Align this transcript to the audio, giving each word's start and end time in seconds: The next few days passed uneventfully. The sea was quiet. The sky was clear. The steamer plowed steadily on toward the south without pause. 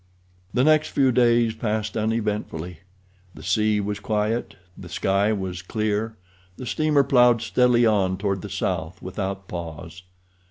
The 0.51 0.63
next 0.63 0.87
few 0.89 1.11
days 1.11 1.53
passed 1.53 1.95
uneventfully. 1.95 2.79
The 3.35 3.43
sea 3.43 3.79
was 3.79 3.99
quiet. 3.99 4.55
The 4.75 4.89
sky 4.89 5.31
was 5.31 5.61
clear. 5.61 6.17
The 6.57 6.65
steamer 6.65 7.03
plowed 7.03 7.43
steadily 7.43 7.85
on 7.85 8.17
toward 8.17 8.41
the 8.41 8.49
south 8.49 8.99
without 9.03 9.47
pause. 9.47 10.01